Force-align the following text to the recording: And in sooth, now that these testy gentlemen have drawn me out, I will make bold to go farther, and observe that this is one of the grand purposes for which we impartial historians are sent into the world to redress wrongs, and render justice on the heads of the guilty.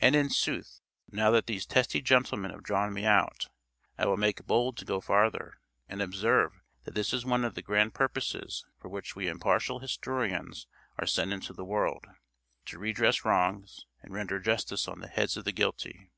And 0.00 0.14
in 0.14 0.30
sooth, 0.30 0.78
now 1.10 1.32
that 1.32 1.48
these 1.48 1.66
testy 1.66 2.00
gentlemen 2.00 2.52
have 2.52 2.62
drawn 2.62 2.92
me 2.92 3.04
out, 3.04 3.48
I 3.98 4.06
will 4.06 4.16
make 4.16 4.46
bold 4.46 4.76
to 4.76 4.84
go 4.84 5.00
farther, 5.00 5.58
and 5.88 6.00
observe 6.00 6.60
that 6.84 6.94
this 6.94 7.12
is 7.12 7.24
one 7.26 7.44
of 7.44 7.56
the 7.56 7.60
grand 7.62 7.92
purposes 7.92 8.64
for 8.78 8.88
which 8.88 9.16
we 9.16 9.26
impartial 9.26 9.80
historians 9.80 10.68
are 10.96 11.06
sent 11.08 11.32
into 11.32 11.52
the 11.52 11.64
world 11.64 12.06
to 12.66 12.78
redress 12.78 13.24
wrongs, 13.24 13.84
and 14.00 14.14
render 14.14 14.38
justice 14.38 14.86
on 14.86 15.00
the 15.00 15.08
heads 15.08 15.36
of 15.36 15.44
the 15.44 15.50
guilty. 15.50 16.12